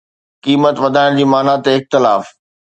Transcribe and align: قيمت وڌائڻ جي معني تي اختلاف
قيمت 0.45 0.75
وڌائڻ 0.83 1.11
جي 1.19 1.25
معني 1.33 1.55
تي 1.63 1.71
اختلاف 1.79 2.23